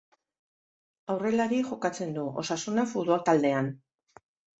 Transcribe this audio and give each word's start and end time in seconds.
Aurrelari 1.15 1.59
jokatzen 1.67 2.15
du, 2.15 2.23
Osasuna 2.45 2.87
futbol 2.95 3.21
taldean. 3.29 3.71